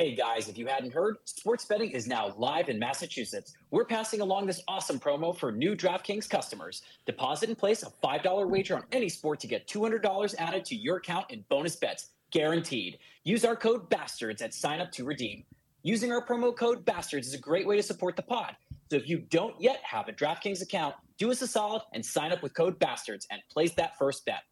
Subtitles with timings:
[0.00, 3.52] Hey guys, if you hadn't heard, sports betting is now live in Massachusetts.
[3.70, 6.80] We're passing along this awesome promo for new DraftKings customers.
[7.04, 10.96] Deposit and place a $5 wager on any sport to get $200 added to your
[10.96, 12.98] account in bonus bets, guaranteed.
[13.24, 15.44] Use our code BASTARDS at sign up to redeem.
[15.82, 18.56] Using our promo code BASTARDS is a great way to support the pod.
[18.90, 22.32] So if you don't yet have a DraftKings account, do us a solid and sign
[22.32, 24.44] up with code BASTARDS and place that first bet.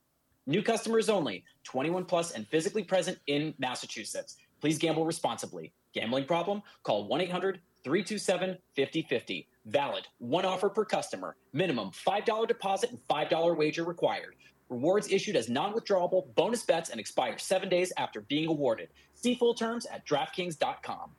[0.47, 4.37] New customers only, 21 plus and physically present in Massachusetts.
[4.61, 5.73] Please gamble responsibly.
[5.93, 6.63] Gambling problem?
[6.83, 9.49] Call 1 800 327 5050.
[9.67, 10.07] Valid.
[10.19, 11.37] One offer per customer.
[11.53, 14.35] Minimum $5 deposit and $5 wager required.
[14.69, 18.89] Rewards issued as non withdrawable bonus bets and expire seven days after being awarded.
[19.15, 21.11] See full terms at DraftKings.com.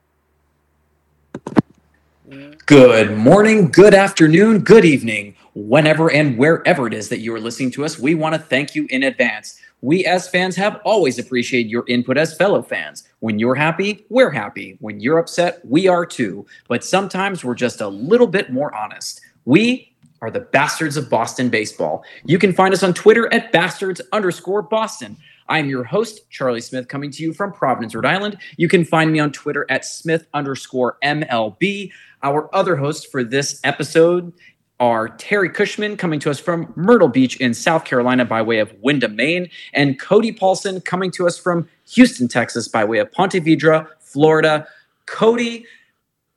[2.66, 7.72] Good morning, good afternoon, good evening, whenever and wherever it is that you are listening
[7.72, 7.98] to us.
[7.98, 9.60] We want to thank you in advance.
[9.82, 13.08] We as fans have always appreciated your input as fellow fans.
[13.20, 14.76] When you're happy, we're happy.
[14.80, 16.46] When you're upset, we are too.
[16.68, 19.20] But sometimes we're just a little bit more honest.
[19.46, 19.90] We
[20.22, 22.04] are the bastards of Boston baseball.
[22.24, 25.16] You can find us on Twitter at bastards underscore Boston.
[25.48, 28.38] I'm your host, Charlie Smith, coming to you from Providence, Rhode Island.
[28.56, 31.90] You can find me on Twitter at Smith underscore MLB.
[32.22, 34.32] Our other host for this episode
[34.80, 38.72] are Terry Cushman coming to us from Myrtle Beach in South Carolina by way of
[38.80, 43.34] Windham, Maine, and Cody Paulsen coming to us from Houston, Texas by way of Ponte
[43.34, 44.66] Vedra, Florida.
[45.04, 45.66] Cody,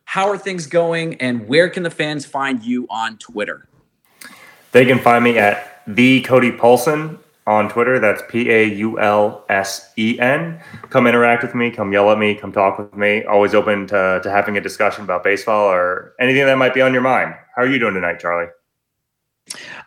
[0.03, 3.67] how are things going and where can the fans find you on Twitter?
[4.73, 7.99] They can find me at the Cody Paulsen on Twitter.
[7.99, 10.59] That's P A U L S E N.
[10.89, 13.23] Come interact with me, come yell at me, come talk with me.
[13.23, 16.93] Always open to, to having a discussion about baseball or anything that might be on
[16.93, 17.35] your mind.
[17.55, 18.49] How are you doing tonight, Charlie?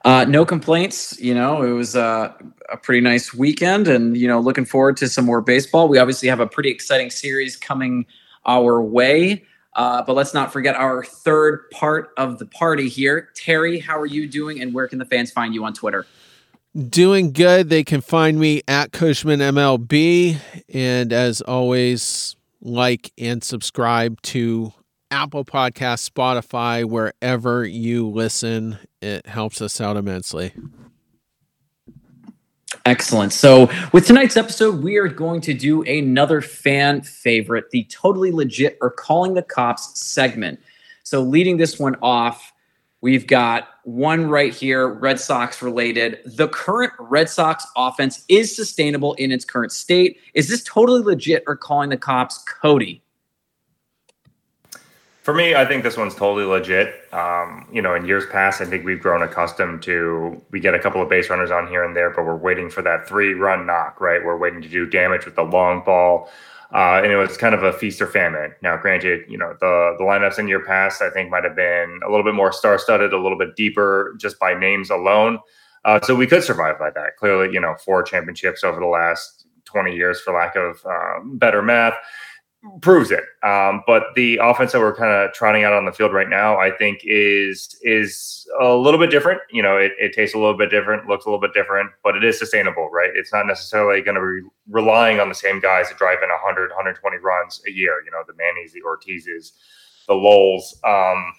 [0.04, 1.18] Uh, no complaints.
[1.20, 2.32] You know, it was uh,
[2.70, 5.88] a pretty nice weekend and, you know, looking forward to some more baseball.
[5.88, 8.06] We obviously have a pretty exciting series coming
[8.44, 9.44] our way.
[9.74, 13.28] Uh, but let's not forget our third part of the party here.
[13.34, 16.06] Terry, how are you doing and where can the fans find you on Twitter?
[16.88, 17.68] Doing good.
[17.68, 20.38] They can find me at Cushman MLB.
[20.72, 24.72] And as always, like and subscribe to
[25.16, 28.78] Apple Podcast, Spotify, wherever you listen.
[29.00, 30.52] It helps us out immensely.
[32.84, 33.32] Excellent.
[33.32, 38.76] So, with tonight's episode, we are going to do another fan favorite, the totally legit
[38.82, 40.60] or calling the cops segment.
[41.02, 42.52] So, leading this one off,
[43.00, 46.18] we've got one right here, Red Sox related.
[46.26, 50.18] The current Red Sox offense is sustainable in its current state.
[50.34, 53.02] Is this totally legit or calling the cops, Cody?
[55.26, 57.12] For me, I think this one's totally legit.
[57.12, 60.78] Um, you know, in years past, I think we've grown accustomed to we get a
[60.78, 63.66] couple of base runners on here and there, but we're waiting for that three run
[63.66, 64.24] knock, right?
[64.24, 66.30] We're waiting to do damage with the long ball.
[66.72, 68.54] Uh, and it was kind of a feast or famine.
[68.62, 71.98] Now, granted, you know the the lineups in year past, I think, might have been
[72.06, 75.40] a little bit more star studded, a little bit deeper, just by names alone.
[75.84, 77.16] Uh, so we could survive by that.
[77.16, 81.62] Clearly, you know, four championships over the last twenty years, for lack of um, better
[81.62, 81.94] math
[82.80, 83.24] proves it.
[83.42, 86.58] Um, but the offense that we're kind of trotting out on the field right now,
[86.58, 89.40] I think, is is a little bit different.
[89.50, 92.16] You know, it, it tastes a little bit different, looks a little bit different, but
[92.16, 93.10] it is sustainable, right?
[93.14, 96.70] It's not necessarily going to be relying on the same guys to drive in 100,
[96.70, 98.02] 120 runs a year.
[98.04, 99.52] You know, the Mannies, the Ortizes,
[100.06, 100.78] the Lowells.
[100.84, 101.32] Um,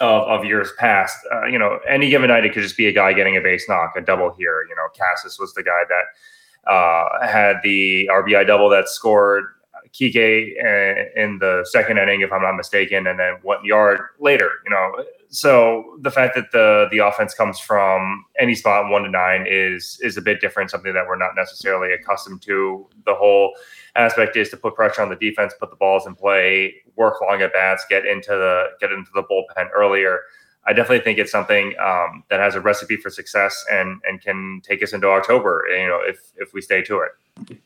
[0.00, 2.92] of, of years past, uh, you know, any given night it could just be a
[2.92, 4.64] guy getting a base knock, a double here.
[4.68, 9.44] You know, Casas was the guy that uh, had the RBI double that scored
[9.92, 14.50] Kike uh, in the second inning, if I'm not mistaken, and then one yard later.
[14.64, 19.10] You know, so the fact that the the offense comes from any spot one to
[19.10, 20.70] nine is is a bit different.
[20.70, 22.88] Something that we're not necessarily accustomed to.
[23.04, 23.54] The whole
[23.94, 27.42] aspect is to put pressure on the defense, put the balls in play, work long
[27.42, 30.20] at bats, get into the get into the bullpen earlier.
[30.64, 34.62] I definitely think it's something um, that has a recipe for success and and can
[34.64, 35.64] take us into October.
[35.70, 37.58] You know, if if we stay to it.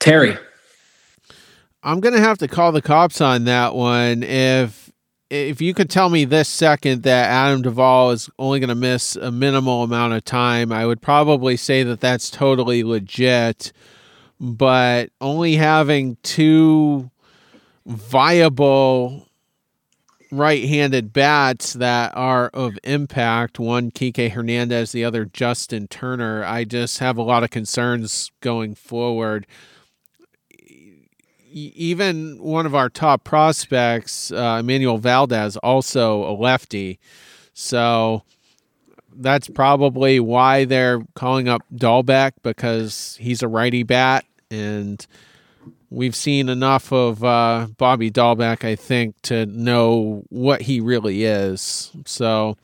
[0.00, 0.36] Terry,
[1.82, 4.22] I'm gonna have to call the cops on that one.
[4.22, 4.92] If
[5.30, 9.32] if you could tell me this second that Adam Duvall is only to miss a
[9.32, 13.72] minimal amount of time, I would probably say that that's totally legit.
[14.38, 17.10] But only having two
[17.86, 19.28] viable
[20.30, 26.98] right-handed bats that are of impact, one Kike Hernandez, the other Justin Turner, I just
[26.98, 29.46] have a lot of concerns going forward
[31.52, 36.98] even one of our top prospects, uh, Enmanuel Valdez, also a lefty.
[37.54, 38.22] So
[39.14, 44.24] that's probably why they're calling up Dalbec because he's a righty bat.
[44.50, 45.06] And
[45.90, 51.92] we've seen enough of uh, Bobby Dalbec, I think, to know what he really is.
[52.06, 52.56] So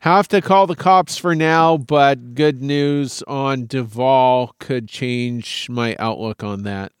[0.00, 5.96] have to call the cops for now, but good news on Duvall could change my
[5.98, 6.92] outlook on that.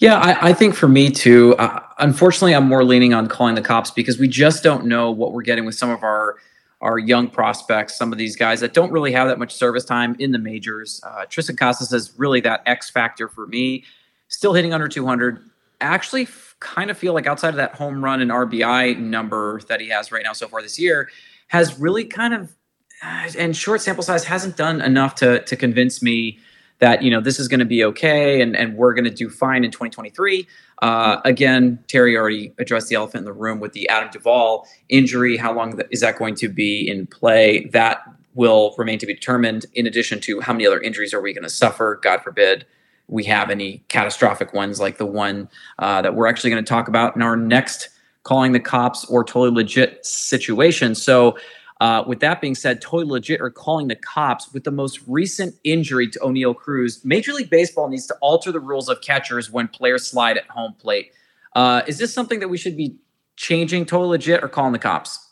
[0.00, 1.54] Yeah, I, I think for me too.
[1.58, 5.32] Uh, unfortunately, I'm more leaning on calling the cops because we just don't know what
[5.32, 6.36] we're getting with some of our
[6.80, 7.98] our young prospects.
[7.98, 11.02] Some of these guys that don't really have that much service time in the majors.
[11.04, 13.84] Uh, Triston Casas is really that X factor for me.
[14.28, 15.38] Still hitting under 200.
[15.82, 19.82] Actually, f- kind of feel like outside of that home run and RBI number that
[19.82, 21.10] he has right now so far this year,
[21.48, 22.56] has really kind of
[23.04, 26.38] uh, and short sample size hasn't done enough to to convince me
[26.80, 29.30] that you know this is going to be okay and, and we're going to do
[29.30, 30.46] fine in 2023
[30.82, 35.36] uh, again terry already addressed the elephant in the room with the adam duvall injury.
[35.36, 37.66] How long is that going to be in play?
[37.66, 38.02] That
[38.34, 41.44] will remain to be determined in addition to how many other injuries are we going
[41.44, 41.98] to suffer.
[42.02, 42.66] God forbid
[43.08, 45.48] we have any catastrophic ones like the one
[45.78, 47.88] uh, that we're actually going to talk about in our next
[48.22, 50.94] calling the cops or totally legit situation.
[50.94, 51.36] So
[51.80, 55.54] uh, with that being said, totally legit are calling the cops with the most recent
[55.64, 57.02] injury to Oneil Cruz.
[57.04, 60.74] Major League Baseball needs to alter the rules of catchers when players slide at home
[60.78, 61.12] plate.
[61.56, 62.96] Uh, is this something that we should be
[63.36, 65.26] changing, totally legit, or calling the cops?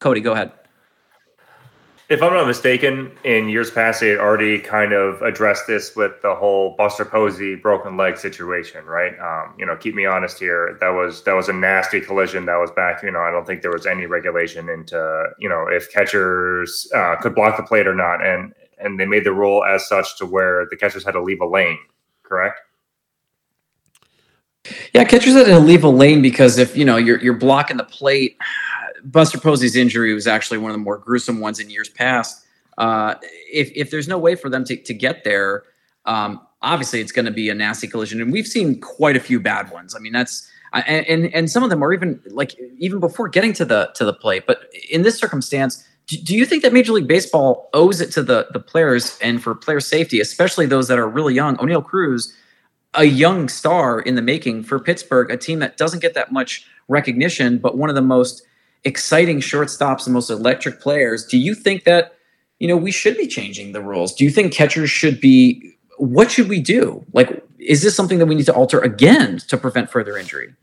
[0.00, 0.52] Cody, go ahead.
[2.10, 6.20] If I'm not mistaken, in years past, they had already kind of addressed this with
[6.20, 9.18] the whole Buster Posey broken leg situation, right?
[9.18, 10.76] Um, you know, keep me honest here.
[10.80, 12.44] That was that was a nasty collision.
[12.44, 13.02] That was back.
[13.02, 17.16] You know, I don't think there was any regulation into you know if catchers uh,
[17.22, 20.26] could block the plate or not, and and they made the rule as such to
[20.26, 21.78] where the catchers had to leave a lane.
[22.22, 22.60] Correct.
[24.92, 27.84] Yeah, catchers had to leave a lane because if you know you're you're blocking the
[27.84, 28.36] plate,
[29.02, 32.44] Buster Posey's injury was actually one of the more gruesome ones in years past.
[32.78, 33.14] Uh,
[33.52, 35.64] if if there's no way for them to to get there,
[36.06, 39.40] um, obviously it's going to be a nasty collision, and we've seen quite a few
[39.40, 39.94] bad ones.
[39.94, 43.52] I mean, that's and, and and some of them are even like even before getting
[43.54, 44.44] to the to the plate.
[44.46, 48.22] But in this circumstance, do, do you think that Major League Baseball owes it to
[48.22, 51.56] the the players and for player safety, especially those that are really young?
[51.56, 52.34] Oneil Cruz,
[52.94, 56.66] a young star in the making for Pittsburgh, a team that doesn't get that much
[56.88, 58.42] recognition, but one of the most
[58.84, 61.24] exciting shortstops and most electric players.
[61.24, 62.14] Do you think that
[62.58, 64.14] you know we should be changing the rules?
[64.14, 65.76] Do you think catchers should be?
[65.98, 67.04] What should we do?
[67.12, 70.54] Like, is this something that we need to alter again to prevent further injury?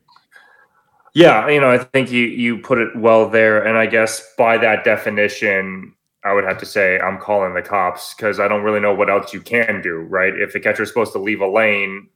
[1.14, 4.58] Yeah, you know, I think you you put it well there, and I guess by
[4.60, 5.94] that definition,
[6.24, 9.10] I would have to say I'm calling the cops because I don't really know what
[9.10, 10.34] else you can do, right?
[10.34, 12.08] If the catcher is supposed to leave a lane,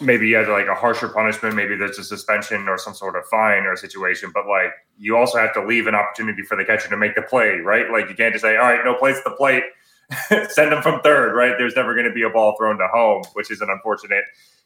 [0.00, 3.64] maybe have like a harsher punishment, maybe there's a suspension or some sort of fine
[3.64, 6.96] or situation, but like you also have to leave an opportunity for the catcher to
[6.96, 7.90] make the play, right?
[7.90, 9.64] Like you can't just say, all right, no place the plate,
[10.50, 11.54] send them from third, right?
[11.58, 14.24] There's never going to be a ball thrown to home, which is an unfortunate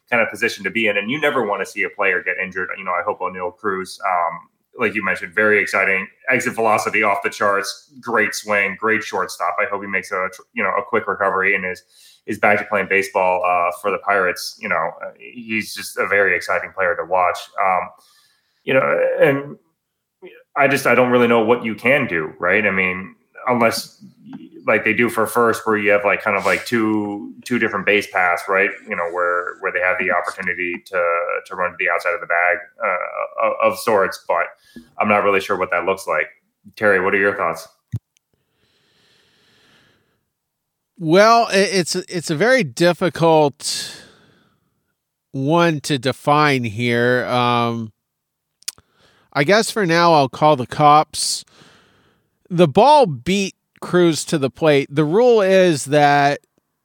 [0.09, 0.97] kind of position to be in.
[0.97, 2.69] And you never want to see a player get injured.
[2.77, 4.49] You know, I hope Oneil Cruz, um,
[4.79, 9.55] like you mentioned, very exciting exit velocity off the charts, great swing, great shortstop.
[9.59, 11.83] I hope he makes a you know a quick recovery and is
[12.25, 14.57] is back to playing baseball uh, for the Pirates.
[14.59, 17.37] You know, uh, he's just a very exciting player to watch.
[17.63, 17.89] Um,
[18.63, 19.57] you know, and
[20.55, 22.65] I just I don't really know what you can do, right?
[22.65, 23.15] I mean,
[23.47, 24.03] unless
[24.65, 27.85] like they do for first, where you have like kind of like two two different
[27.85, 28.69] base paths, right?
[28.87, 32.21] You know, where where they have the opportunity to to run to the outside of
[32.21, 34.45] the bag uh, of, of sorts, but
[34.99, 36.27] I'm not really sure what that looks like.
[36.75, 37.67] Terry, what are your thoughts?
[41.03, 44.01] Well, it's it's a very difficult
[45.33, 47.25] one to define here.
[47.25, 47.91] Um,
[49.33, 51.43] I guess for now I'll call the cops.
[52.49, 54.87] The ball beat Cruz to the plate.
[54.89, 56.39] The rule is that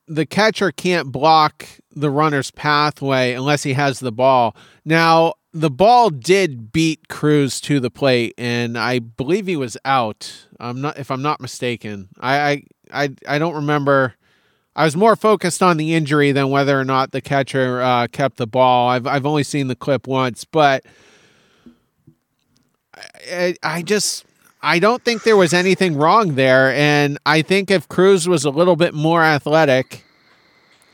[0.08, 4.56] the catcher can't block the runner's pathway unless he has the ball.
[4.84, 10.46] Now, the ball did beat Cruz to the plate, and I believe he was out.
[10.58, 12.08] I'm not, if I'm not mistaken.
[12.18, 14.14] I, I, I, I don't remember.
[14.76, 18.36] I was more focused on the injury than whether or not the catcher uh, kept
[18.36, 18.88] the ball.
[18.88, 20.84] I've, I've only seen the clip once, but
[23.30, 24.24] I, I just
[24.62, 28.50] I don't think there was anything wrong there, and I think if Cruz was a
[28.50, 30.04] little bit more athletic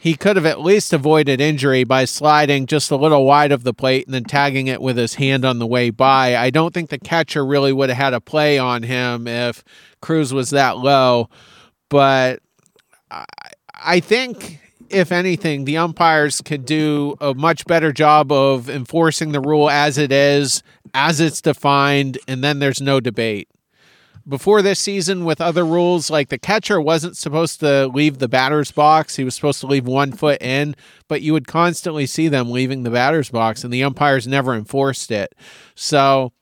[0.05, 3.73] he could have at least avoided injury by sliding just a little wide of the
[3.73, 6.37] plate and then tagging it with his hand on the way by.
[6.37, 9.65] I don't think the catcher really would have had a play on him if
[10.03, 11.31] Cruz was that low,
[11.89, 12.41] but
[13.11, 13.25] I,
[13.75, 14.61] I think
[14.91, 19.99] if anything, the umpires could do a much better job of enforcing the rule as
[19.99, 20.63] it is,
[20.95, 23.49] as it's defined, and then there's no debate.
[24.27, 28.71] before this season with other rules, like the catcher wasn't supposed to leave the batter's
[28.71, 29.17] box.
[29.17, 30.75] He was supposed to leave one foot in,
[31.09, 35.11] but you would constantly see them leaving the batter's box, and the umpires never enforced
[35.11, 35.35] it.
[35.75, 36.33] So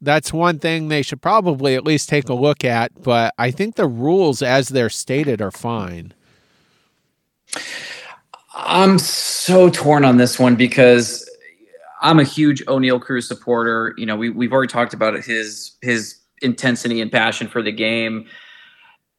[0.00, 3.02] that's one thing they should probably at least take a look at.
[3.02, 6.12] But I think the rules, as they're stated, are fine.
[8.54, 11.28] I'm so torn on this one because
[12.00, 13.94] I'm a huge Oneil Cruz supporter.
[13.96, 18.26] You know, we we've already talked about his his intensity and passion for the game.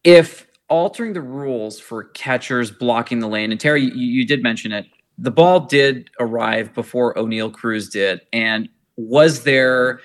[0.04, 4.72] If altering the rules for catchers blocking the lane, and Terry, you, you did mention
[4.72, 4.86] it,
[5.18, 10.00] the ball did arrive before Oneil Cruz did, and was there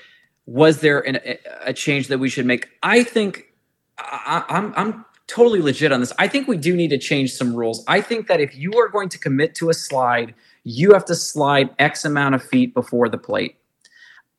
[0.46, 1.18] was there an,
[1.62, 2.68] a change that we should make?
[2.82, 3.52] I think
[3.98, 6.12] I, I'm I'm totally legit on this.
[6.18, 7.84] I think we do need to change some rules.
[7.86, 10.34] I think that if you are going to commit to a slide,
[10.64, 13.56] you have to slide X amount of feet before the plate.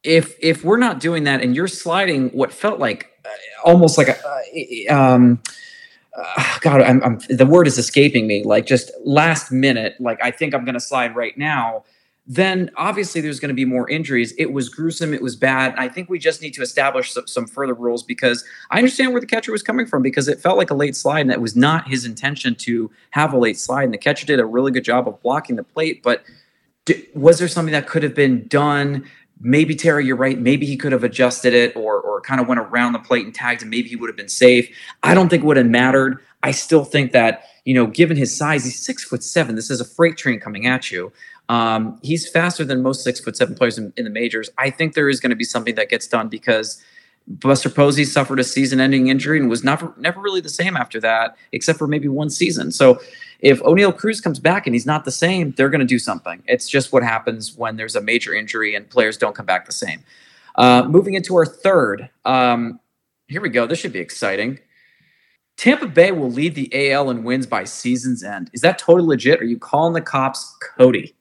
[0.03, 3.29] If if we're not doing that and you're sliding what felt like uh,
[3.63, 5.41] almost like a uh, um
[6.15, 8.43] uh, God, I'm, I'm, the word is escaping me.
[8.43, 11.85] Like just last minute, like I think I'm going to slide right now
[12.25, 14.33] then obviously there's going to be more injuries.
[14.37, 15.13] It was gruesome.
[15.13, 15.75] It was bad.
[15.77, 19.27] I think we just need to establish some, further rules because I understand where the
[19.27, 21.87] catcher was coming from because it felt like a late slide and it was not
[21.87, 23.83] his intention to have a late slide.
[23.83, 26.01] And the catcher did a really good job of blocking the plate.
[26.01, 26.23] But
[27.13, 29.05] was there something that could have been done?
[29.41, 30.39] Maybe Terry, you're right.
[30.39, 33.35] Maybe he could have adjusted it or or kind of went around the plate and
[33.35, 34.73] tagged, and maybe he would have been safe.
[35.01, 36.19] I don't think it would have mattered.
[36.43, 39.55] I still think that you know, given his size, he's six foot seven.
[39.55, 41.11] This is a freight train coming at you.
[41.53, 44.49] Um, he's faster than most six foot seven players in, in the majors.
[44.57, 46.81] I think there is going to be something that gets done because
[47.27, 51.37] Buster Posey suffered a season-ending injury and was never never really the same after that,
[51.51, 52.71] except for maybe one season.
[52.71, 52.99] So
[53.39, 56.41] if Oneil Cruz comes back and he's not the same, they're going to do something.
[56.47, 59.71] It's just what happens when there's a major injury and players don't come back the
[59.71, 60.03] same.
[60.55, 62.79] Uh, moving into our third, um,
[63.27, 63.67] here we go.
[63.67, 64.57] This should be exciting.
[65.55, 68.49] Tampa Bay will lead the AL in wins by season's end.
[68.53, 69.39] Is that totally legit?
[69.39, 71.13] Are you calling the cops, Cody?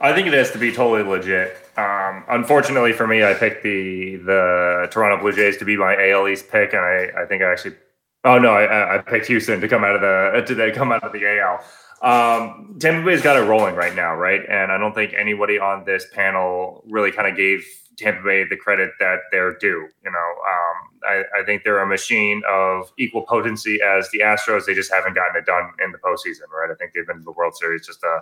[0.00, 1.56] I think it has to be totally legit.
[1.76, 6.28] Um, unfortunately for me, I picked the the Toronto Blue Jays to be my AL
[6.28, 7.76] East pick, and I, I think I actually
[8.24, 11.12] oh no, I, I picked Houston to come out of the to come out of
[11.12, 11.64] the AL.
[12.02, 14.42] Um, Tampa Bay's got it rolling right now, right?
[14.48, 17.64] And I don't think anybody on this panel really kind of gave
[17.96, 19.88] Tampa Bay the credit that they're due.
[20.04, 24.66] You know, um, I, I, think they're a machine of equal potency as the Astros.
[24.66, 26.70] They just haven't gotten it done in the postseason, right?
[26.70, 28.20] I think they've been to the World Series just a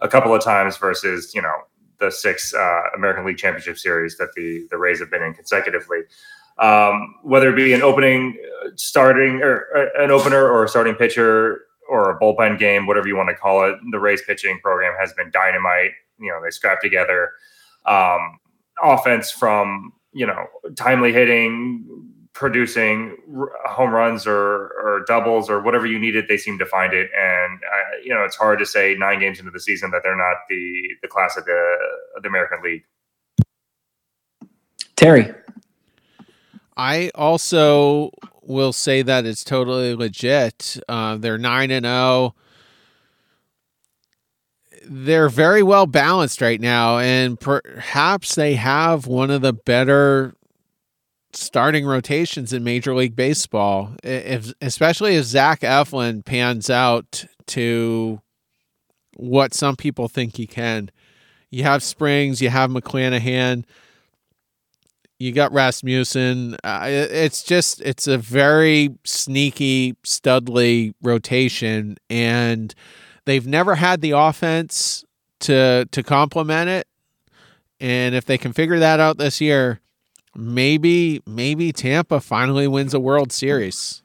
[0.00, 1.54] a couple of times versus you know
[1.98, 6.00] the six uh, American League Championship Series that the the Rays have been in consecutively.
[6.58, 10.94] Um, whether it be an opening, uh, starting or uh, an opener or a starting
[10.94, 14.94] pitcher or a bullpen game, whatever you want to call it, the Rays pitching program
[14.98, 15.92] has been dynamite.
[16.18, 17.30] You know, they scrap together
[17.86, 18.38] um,
[18.82, 21.97] offense from you know timely hitting,
[22.32, 23.16] producing
[23.66, 27.10] home runs or, or doubles or whatever you needed, they seem to find it.
[27.16, 30.16] And uh, you know, it's hard to say nine games into the season that they're
[30.16, 31.76] not the the class of the
[32.16, 32.84] of the American League.
[34.96, 35.32] Terry,
[36.76, 38.10] I also
[38.42, 40.78] will say that it's totally legit.
[40.88, 41.94] Uh, they're nine and zero.
[41.94, 42.34] Oh.
[44.90, 50.34] They're very well balanced right now, and perhaps they have one of the better
[51.32, 58.20] starting rotations in Major League Baseball, if especially if Zach Eflin pans out to
[59.16, 60.90] what some people think he can.
[61.50, 63.64] You have Springs, you have McClanahan,
[65.18, 66.56] you got Rasmussen.
[66.62, 72.74] Uh, it's just it's a very sneaky Studley rotation, and
[73.24, 75.04] they've never had the offense
[75.40, 76.86] to to complement it.
[77.80, 79.80] And if they can figure that out this year,
[80.38, 84.02] maybe maybe Tampa finally wins a World Series.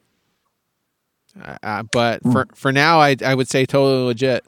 [1.40, 2.32] Uh, uh but hmm.
[2.32, 4.44] for for now, I I would say totally legit.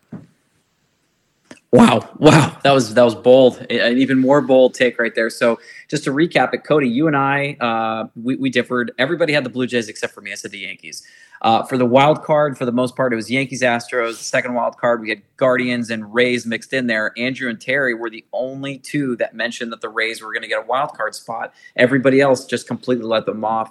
[1.72, 5.28] Wow, wow, that was that was bold, an even more bold take right there.
[5.28, 5.58] So
[5.88, 8.92] just to recap it, Cody, you and I, uh, we, we differed.
[8.98, 10.32] Everybody had the Blue Jays except for me.
[10.32, 11.06] I said the Yankees.
[11.42, 14.16] Uh, for the wild card, for the most part, it was Yankees, Astros.
[14.18, 17.12] The second wild card, we had Guardians and Rays mixed in there.
[17.18, 20.48] Andrew and Terry were the only two that mentioned that the Rays were going to
[20.48, 21.52] get a wild card spot.
[21.76, 23.70] Everybody else just completely let them off.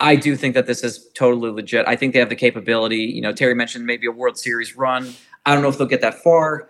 [0.00, 1.86] I do think that this is totally legit.
[1.88, 2.98] I think they have the capability.
[2.98, 5.12] You know, Terry mentioned maybe a World Series run.
[5.44, 6.68] I don't know if they'll get that far.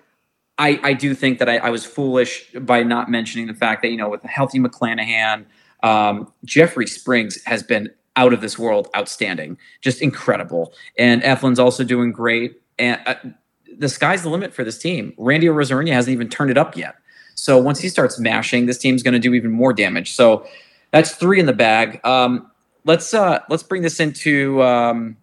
[0.58, 3.90] I, I do think that I, I was foolish by not mentioning the fact that,
[3.90, 5.44] you know, with a healthy McClanahan,
[5.82, 10.72] um, Jeffrey Springs has been out of this world outstanding, just incredible.
[10.98, 12.62] And Eflin's also doing great.
[12.78, 13.14] And uh,
[13.76, 15.12] the sky's the limit for this team.
[15.18, 16.94] Randy Arozarena hasn't even turned it up yet.
[17.34, 20.12] So once he starts mashing, this team's going to do even more damage.
[20.12, 20.46] So
[20.90, 22.00] That's three in the bag.
[22.04, 22.50] Um,
[22.84, 25.16] let's uh, let's bring this into um,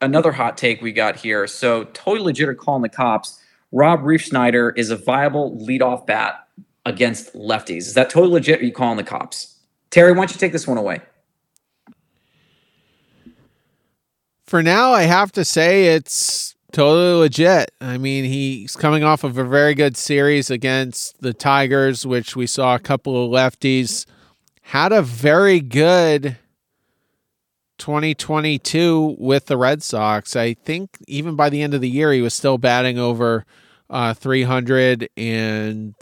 [0.00, 1.46] another hot take we got here.
[1.46, 3.42] So totally legit are calling the cops.
[3.72, 6.46] Rob Refsnyder is a viable leadoff bat
[6.86, 7.78] against lefties.
[7.78, 8.60] Is that totally legit?
[8.60, 9.58] Or are you calling the cops?
[9.90, 11.00] Terry, why don't you take this one away?
[14.46, 17.70] For now, I have to say it's totally legit.
[17.82, 22.46] I mean, he's coming off of a very good series against the Tigers, which we
[22.46, 24.06] saw a couple of lefties.
[24.62, 26.38] Had a very good
[27.78, 30.36] 2022 with the Red Sox.
[30.36, 33.44] I think even by the end of the year, he was still batting over
[33.90, 35.94] uh, 300 and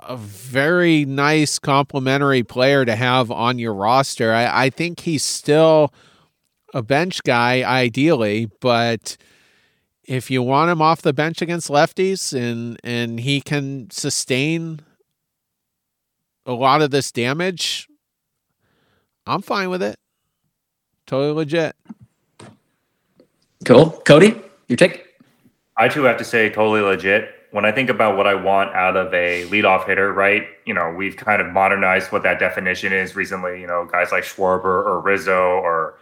[0.00, 4.32] a very nice complimentary player to have on your roster.
[4.32, 5.92] I, I think he's still
[6.74, 9.16] a bench guy ideally, but
[10.04, 14.80] if you want him off the bench against lefties and and he can sustain
[16.44, 17.88] a lot of this damage,
[19.26, 19.98] I'm fine with it.
[21.12, 21.76] Totally legit.
[23.66, 23.90] Cool.
[24.06, 24.34] Cody,
[24.68, 25.08] your take?
[25.76, 27.28] I too have to say totally legit.
[27.50, 30.44] When I think about what I want out of a leadoff hitter, right?
[30.64, 33.60] You know, we've kind of modernized what that definition is recently.
[33.60, 35.98] You know, guys like Schwarber or Rizzo or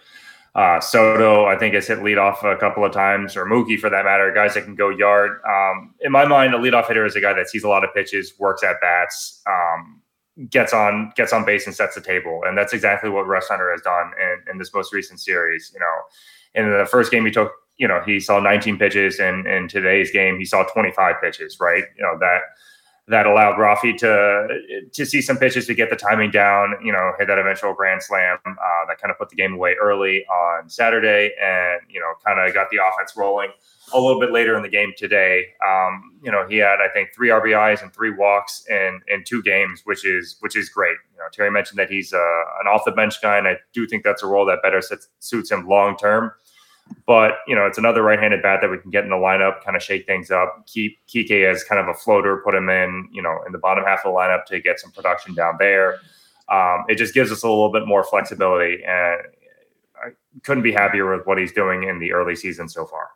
[0.54, 4.04] uh, Soto, I think, has hit leadoff a couple of times, or Mookie for that
[4.04, 5.40] matter, guys that can go yard.
[5.44, 7.92] Um, in my mind, a leadoff hitter is a guy that sees a lot of
[7.92, 9.89] pitches, works at bats, um,
[10.49, 13.82] gets on gets on base and sets the table, and that's exactly what Refsnyder has
[13.82, 15.70] done in, in this most recent series.
[15.75, 15.97] You know,
[16.54, 20.11] in the first game he took, you know, he saw 19 pitches, and in today's
[20.11, 21.59] game he saw 25 pitches.
[21.61, 22.40] Right, you know that
[23.09, 26.76] that allowed Rafi to to see some pitches to get the timing down.
[26.82, 29.75] You know, hit that eventual grand slam uh, that kind of put the game away
[29.80, 33.50] early on Saturday, and you know, kind of got the offense rolling
[33.92, 35.47] a little bit later in the game today.
[35.66, 39.42] Um, you know, he had I think three RBIs and three walks in in two
[39.42, 40.97] games, which is which is great.
[41.12, 43.87] You know, Terry mentioned that he's uh, an off the bench guy, and I do
[43.87, 46.32] think that's a role that better sits, suits him long term.
[47.06, 49.76] But you know, it's another right-handed bat that we can get in the lineup, kind
[49.76, 50.66] of shake things up.
[50.66, 53.84] Keep Kike as kind of a floater, put him in, you know, in the bottom
[53.84, 55.99] half of the lineup to get some production down there.
[56.49, 59.21] Um, it just gives us a little bit more flexibility, and
[60.02, 60.08] I
[60.43, 63.10] couldn't be happier with what he's doing in the early season so far.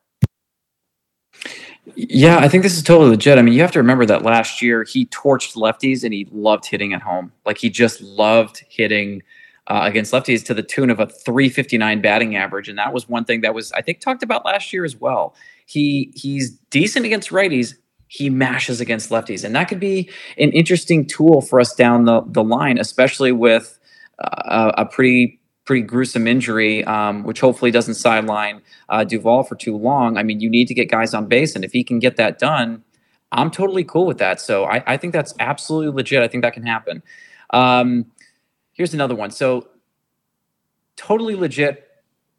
[1.97, 3.39] Yeah, I think this is totally legit.
[3.39, 6.67] I mean, you have to remember that last year he torched lefties and he loved
[6.67, 7.33] hitting at home.
[7.45, 9.23] Like he just loved hitting
[9.67, 13.25] uh, against lefties to the tune of a 359 batting average, and that was one
[13.25, 15.35] thing that was I think talked about last year as well.
[15.67, 17.75] He he's decent against righties.
[18.09, 22.23] He mashes against lefties, and that could be an interesting tool for us down the
[22.27, 23.79] the line, especially with
[24.19, 29.77] uh, a pretty pretty gruesome injury, um, which hopefully doesn't sideline uh, Duvall for too
[29.77, 30.17] long.
[30.17, 32.39] I mean, you need to get guys on base, and if he can get that
[32.39, 32.85] done,
[33.33, 34.41] I'm totally cool with that.
[34.41, 36.23] So I, I think that's absolutely legit.
[36.23, 37.03] I think that can happen.
[37.51, 38.07] Um,
[38.75, 39.31] Here's another one.
[39.31, 39.69] So,
[40.97, 41.89] totally legit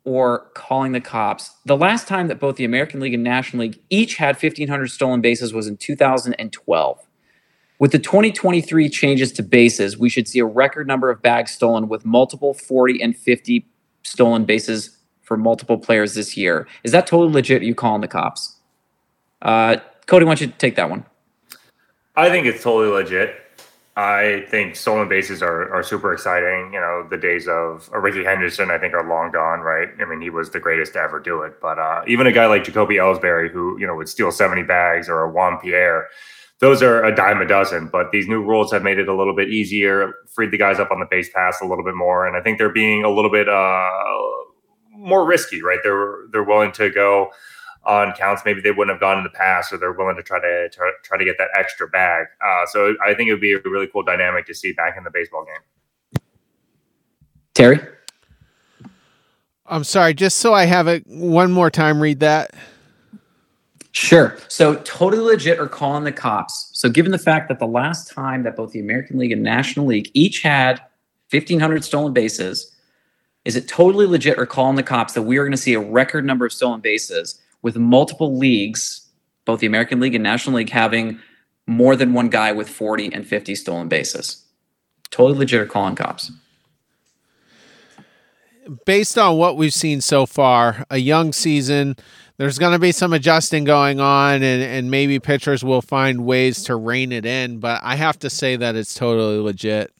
[0.03, 1.49] or calling the cops.
[1.65, 5.21] The last time that both the American League and National League each had 1,500 stolen
[5.21, 7.04] bases was in 2012.
[7.77, 11.89] With the 2023 changes to bases, we should see a record number of bags stolen
[11.89, 13.65] with multiple 40 and 50
[14.03, 16.67] stolen bases for multiple players this year.
[16.83, 17.61] Is that totally legit?
[17.61, 18.55] Are you calling the cops?
[19.41, 21.05] Uh, Cody, why don't you take that one?
[22.15, 23.41] I think it's totally legit.
[23.97, 26.73] I think stolen bases are, are super exciting.
[26.73, 29.89] You know, the days of uh, Rickey Henderson, I think, are long gone, right?
[30.01, 31.61] I mean, he was the greatest to ever do it.
[31.61, 35.07] But uh, even a guy like Jacoby Ellsbury, who, you know, would steal 70 bags,
[35.07, 36.09] or a Juan Pierre,
[36.59, 37.87] those are a dime a dozen.
[37.87, 40.91] But these new rules have made it a little bit easier, freed the guys up
[40.91, 42.27] on the base pass a little bit more.
[42.27, 43.89] And I think they're being a little bit uh,
[44.91, 45.79] more risky, right?
[45.83, 47.31] They're, they're willing to go
[47.85, 50.39] on counts maybe they wouldn't have gone in the past, or they're willing to try
[50.39, 52.25] to try, try to get that extra bag.
[52.43, 55.03] Uh, so I think it would be a really cool dynamic to see back in
[55.03, 56.21] the baseball game.
[57.53, 57.79] Terry,
[59.65, 62.01] I'm sorry, just so I have it one more time.
[62.01, 62.51] Read that.
[63.95, 64.37] Sure.
[64.49, 66.69] So totally legit or calling the cops.
[66.73, 69.85] So given the fact that the last time that both the American League and National
[69.85, 70.81] League each had
[71.31, 72.75] 1,500 stolen bases,
[73.45, 75.79] is it totally legit or calling the cops that we are going to see a
[75.79, 77.41] record number of stolen bases?
[77.65, 79.09] with multiple leagues,
[79.43, 81.19] both the American League and National League, having
[81.65, 84.45] more than one guy with 40 and 50 stolen bases.
[85.09, 86.31] Totally legit or calling cops.
[88.85, 91.95] Based on what we've seen so far, a young season,
[92.37, 96.63] there's going to be some adjusting going on, and, and maybe pitchers will find ways
[96.63, 97.59] to rein it in.
[97.59, 99.95] But I have to say that it's totally legit.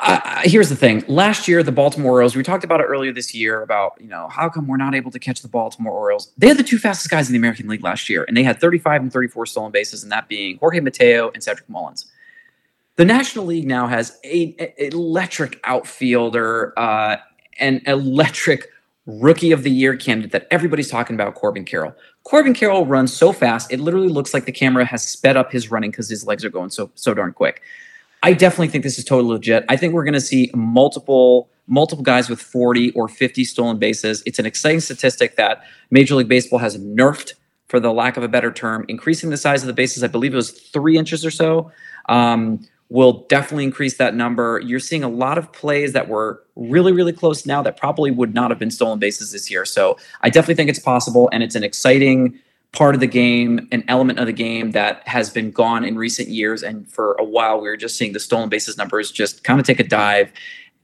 [0.00, 1.04] uh, here's the thing.
[1.08, 4.28] Last year, the Baltimore Orioles, we talked about it earlier this year about, you know,
[4.28, 6.32] how come we're not able to catch the Baltimore Orioles?
[6.36, 8.60] They had the two fastest guys in the American League last year, and they had
[8.60, 12.06] 35 and 34 stolen bases, and that being Jorge Mateo and Cedric Mullins.
[12.96, 17.16] The National League now has a, electric outfielder, uh,
[17.58, 18.68] an electric
[19.06, 21.94] rookie of the year candidate that everybody's talking about, Corbin Carroll.
[22.24, 25.70] Corbin Carroll runs so fast, it literally looks like the camera has sped up his
[25.70, 27.62] running because his legs are going so so darn quick.
[28.22, 29.64] I definitely think this is totally legit.
[29.68, 34.22] I think we're going to see multiple multiple guys with 40 or 50 stolen bases.
[34.26, 37.34] It's an exciting statistic that Major League Baseball has nerfed,
[37.68, 40.04] for the lack of a better term, increasing the size of the bases.
[40.04, 41.72] I believe it was three inches or so.
[42.08, 44.60] Um, will definitely increase that number.
[44.64, 48.34] You're seeing a lot of plays that were really, really close now that probably would
[48.34, 49.64] not have been stolen bases this year.
[49.64, 52.38] So I definitely think it's possible, and it's an exciting
[52.72, 56.28] part of the game, an element of the game that has been gone in recent
[56.28, 56.62] years.
[56.62, 59.66] And for a while, we were just seeing the stolen bases numbers just kind of
[59.66, 60.32] take a dive.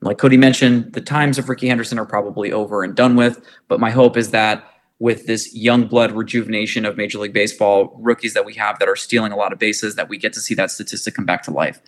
[0.00, 3.44] Like Cody mentioned, the times of Rickey Henderson are probably over and done with.
[3.68, 4.69] But my hope is that
[5.00, 8.94] with this young blood rejuvenation of Major League Baseball rookies that we have that are
[8.94, 11.50] stealing a lot of bases, that we get to see that statistic come back to
[11.50, 11.80] life.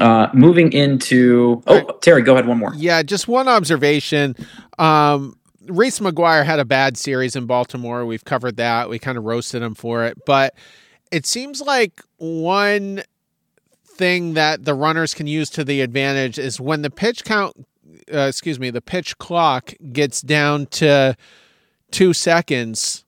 [0.00, 2.72] Uh, moving into oh Terry, go ahead one more.
[2.74, 4.34] Yeah, just one observation.
[4.78, 5.36] Um,
[5.66, 8.06] Reese McGuire had a bad series in Baltimore.
[8.06, 8.88] We've covered that.
[8.88, 10.54] We kind of roasted him for it, but
[11.12, 13.02] it seems like one
[13.84, 17.66] thing that the runners can use to the advantage is when the pitch count,
[18.12, 21.16] uh, excuse me, the pitch clock gets down to
[21.94, 23.04] two seconds.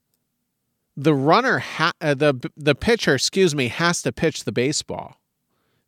[0.97, 5.21] The runner, ha- uh, the the pitcher, excuse me, has to pitch the baseball.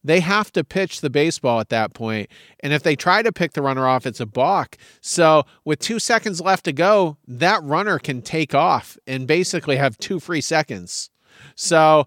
[0.05, 1.99] They have to pitch the baseball at that.
[1.99, 4.77] And if they try to pick the runner off, it's a balk.
[5.01, 9.99] So with two seconds left to go, that runner can take off and basically have
[9.99, 11.11] two free seconds.
[11.57, 12.07] So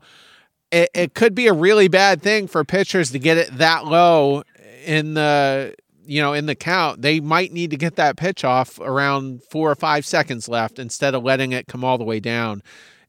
[0.71, 4.43] it, it could be a really bad thing for pitchers to get it that low
[4.85, 8.79] in the you know in the count they might need to get that pitch off
[8.79, 12.61] around four or five seconds left instead of letting it come all the way down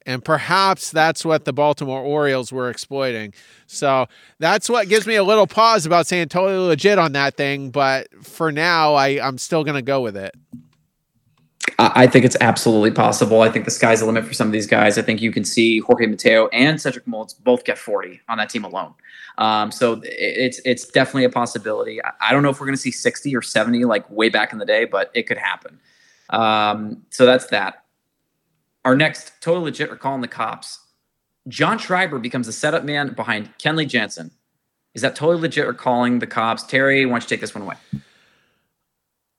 [0.06, 3.32] and perhaps that's what the Baltimore Orioles were exploiting.
[3.66, 4.06] So
[4.38, 7.70] that's what gives me a little pause about saying totally legit on that thing.
[7.70, 10.34] But for now, I, I'm still going to go with it.
[11.78, 13.40] I think it's absolutely possible.
[13.40, 14.98] I think the sky's the limit for some of these guys.
[14.98, 18.50] I think you can see Jorge Mateo and Cedric Mullins both get 40 on that
[18.50, 18.94] team alone.
[19.38, 22.00] Um, so it's it's definitely a possibility.
[22.20, 24.58] I don't know if we're going to see 60 or 70 like way back in
[24.58, 25.80] the day, but it could happen.
[26.30, 27.84] Um, so that's that.
[28.84, 30.80] Our next total legit are calling the cops.
[31.48, 34.30] John Schreiber becomes the setup man behind Kenley Jansen.
[34.94, 36.62] Is that totally legit or calling the cops?
[36.62, 37.76] Terry, why don't you take this one away?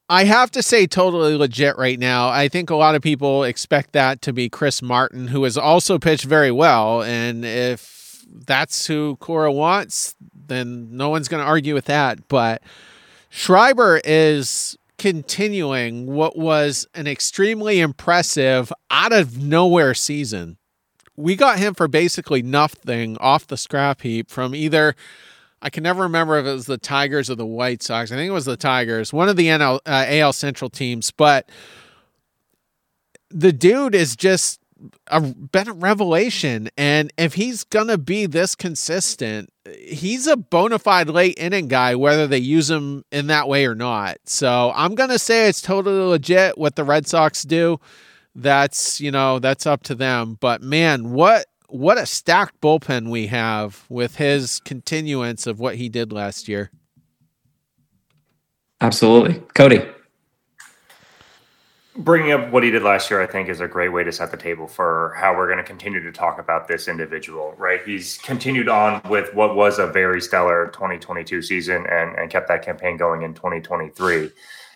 [0.09, 2.29] I have to say totally legit right now.
[2.29, 5.97] I think a lot of people expect that to be Chris Martin, who has also
[5.97, 7.01] pitched very well.
[7.03, 8.02] And if
[8.33, 12.27] that's who Cora wants, then no one's going to argue with that.
[12.27, 12.63] But
[13.29, 20.57] Schreiber is continuing what was an extremely impressive out of nowhere season.
[21.15, 24.95] We got him for basically nothing off the scrap heap from either
[25.63, 28.11] I can never remember if it was the Tigers or the White Sox.
[28.11, 31.09] I think it was the Tigers, one of the NL, uh, AL Central teams.
[31.09, 31.49] But
[33.29, 34.59] the dude is just
[35.07, 36.69] a been a revelation.
[36.77, 42.27] And if he's gonna be this consistent, he's a bona fide late inning guy, whether
[42.27, 44.17] they use him in that way or not.
[44.25, 47.79] So I'm gonna say it's totally legit what the Red Sox do.
[48.35, 50.37] That's you know that's up to them.
[50.39, 55.89] But man, what what a stacked bullpen we have with his continuance of what he
[55.89, 56.71] did last year.
[58.81, 59.81] Absolutely, Cody
[61.97, 64.31] bringing up what he did last year, I think, is a great way to set
[64.31, 67.81] the table for how we're going to continue to talk about this individual, right?
[67.83, 72.63] He's continued on with what was a very stellar 2022 season and, and kept that
[72.63, 74.31] campaign going in 2023.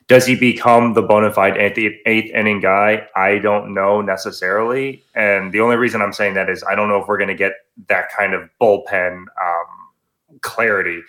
[0.08, 3.08] Does he become the bona fide eighth, eighth inning guy?
[3.16, 5.04] I don't know necessarily.
[5.16, 7.36] And the only reason I'm saying that is I don't know if we're going to
[7.36, 7.54] get
[7.90, 11.02] that kind of bullpen um, clarity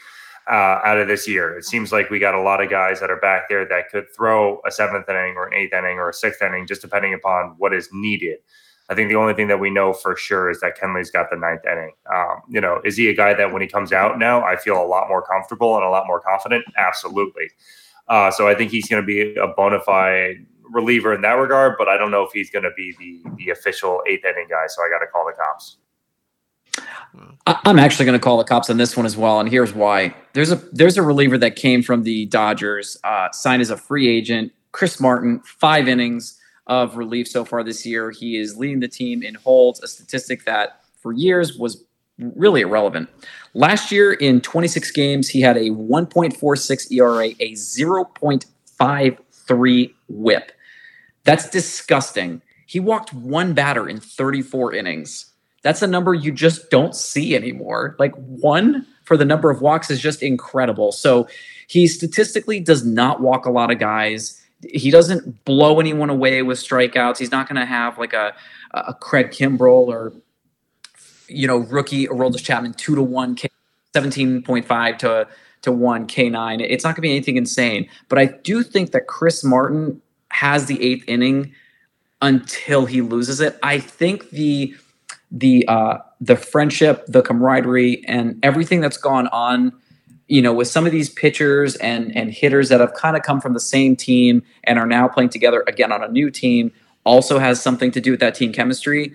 [0.51, 1.57] uh, out of this year.
[1.57, 4.07] It seems like we got a lot of guys that are back there that could
[4.15, 7.55] throw a seventh inning or an eighth inning or a sixth inning, just depending upon
[7.59, 8.39] what is needed.
[8.91, 11.37] I think the only thing that we know for sure is that Kenley's got the
[11.37, 11.93] ninth inning.
[12.13, 14.83] Um, you know, is he a guy that when he comes out now, I feel
[14.83, 16.65] a lot more comfortable and a lot more confident?
[16.79, 17.51] Absolutely.
[18.09, 21.75] Uh, so I think he's going to be a bona fide reliever in that regard,
[21.79, 24.65] but I don't know if he's going to be the the official eighth inning guy.
[24.69, 25.77] So I got to call the cops.
[27.47, 30.15] I'm actually going to call the cops on this one as well, and here's why.
[30.35, 34.09] There's a there's a reliever that came from the Dodgers, uh, signed as a free
[34.09, 34.53] agent.
[34.73, 38.11] Chris Martin, five innings of relief so far this year.
[38.11, 41.85] He is leading the team in holds, a statistic that for years was
[42.19, 43.09] really irrelevant.
[43.55, 50.53] Last year in 26 games, he had a 1.46 ERA, a 0.53 whip.
[51.25, 52.43] That's disgusting.
[52.67, 55.28] He walked one batter in 34 innings.
[55.63, 57.97] That's a number you just don't see anymore.
[57.99, 60.93] Like one for the number of walks is just incredible.
[60.93, 61.29] So
[61.67, 64.41] he statistically does not walk a lot of guys.
[64.63, 67.19] He doesn't blow anyone away with strikeouts.
[67.19, 68.35] He's not going to have like a,
[68.73, 70.13] a Craig Kimbrel or
[71.29, 73.49] you know, rookie Aroldis Chapman two to one, K,
[73.95, 75.29] 17.5 to
[75.63, 76.65] to one K9.
[76.69, 80.67] It's not going to be anything insane, but I do think that Chris Martin has
[80.67, 81.53] the eighth inning
[82.23, 83.59] until he loses it.
[83.63, 84.75] I think the
[85.31, 89.73] the uh, the friendship, the camaraderie, and everything that's gone on,
[90.27, 93.41] you know, with some of these pitchers and and hitters that have kind of come
[93.41, 96.73] from the same team and are now playing together again on a new team,
[97.05, 99.13] also has something to do with that team chemistry.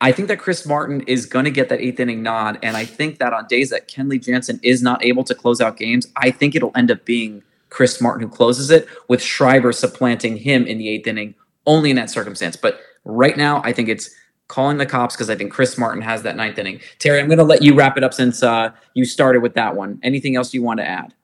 [0.00, 2.58] I think that Chris Martin is going to get that eighth inning nod.
[2.62, 5.78] And I think that on days that Kenley Jansen is not able to close out
[5.78, 10.36] games, I think it'll end up being Chris Martin who closes it, with Schreiber supplanting
[10.36, 11.34] him in the eighth inning
[11.66, 12.56] only in that circumstance.
[12.56, 14.10] But right now, I think it's
[14.48, 16.80] calling the cops because I think Chris Martin has that ninth inning.
[16.98, 19.74] Terry, I'm going to let you wrap it up since uh, you started with that
[19.74, 19.98] one.
[20.02, 21.14] Anything else you want to add?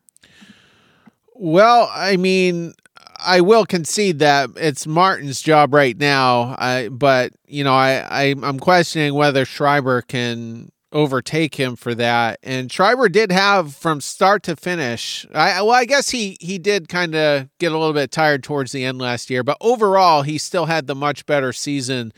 [1.34, 2.74] Well, I mean,
[3.18, 6.54] I will concede that it's Martin's job right now.
[6.58, 12.40] I, but you know, I, I I'm questioning whether Schreiber can overtake him for that.
[12.42, 15.26] And Schreiber did have from start to finish.
[15.34, 18.72] I well, I guess he he did kind of get a little bit tired towards
[18.72, 22.12] the end last year, but overall, he still had the much better season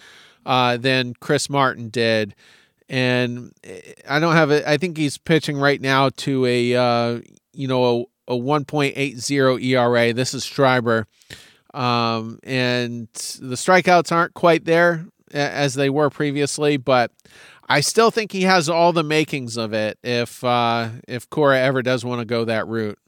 [0.46, 2.34] uh, than Chris Martin did.
[2.88, 3.52] And
[4.08, 4.66] I don't have it.
[4.66, 7.20] I think he's pitching right now to a uh,
[7.52, 10.12] you know a 1.80 ERA.
[10.12, 11.06] This is Schreiber.
[11.74, 17.10] Um, and the strikeouts aren't quite there as they were previously, but
[17.68, 21.82] I still think he has all the makings of it if uh, if Cora ever
[21.82, 22.98] does want to go that route.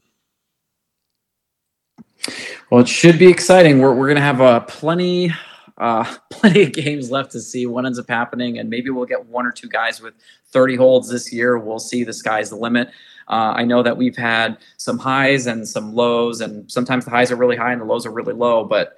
[2.71, 3.79] Well, it should be exciting.
[3.79, 5.31] We're, we're going to have uh, plenty
[5.77, 9.25] uh, plenty of games left to see what ends up happening, and maybe we'll get
[9.25, 10.13] one or two guys with
[10.51, 11.57] 30 holds this year.
[11.57, 12.03] We'll see.
[12.03, 12.89] The sky's the limit.
[13.27, 17.31] Uh, I know that we've had some highs and some lows, and sometimes the highs
[17.31, 18.63] are really high and the lows are really low.
[18.63, 18.97] But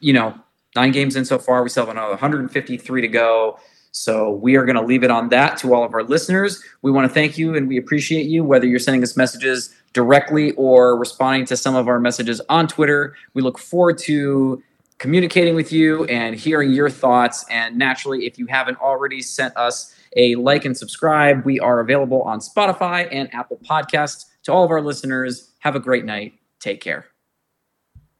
[0.00, 0.38] you know,
[0.74, 3.58] nine games in so far, we still have another 153 to go.
[3.92, 6.62] So we are going to leave it on that to all of our listeners.
[6.82, 10.52] We want to thank you and we appreciate you, whether you're sending us messages directly
[10.52, 13.16] or responding to some of our messages on Twitter.
[13.32, 14.62] We look forward to
[14.98, 17.44] communicating with you and hearing your thoughts.
[17.50, 21.44] And naturally, if you haven't already sent us a like and subscribe.
[21.44, 24.24] We are available on Spotify and Apple Podcasts.
[24.44, 26.34] To all of our listeners, have a great night.
[26.58, 27.06] Take care.